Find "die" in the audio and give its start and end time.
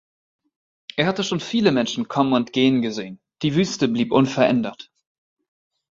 3.43-3.53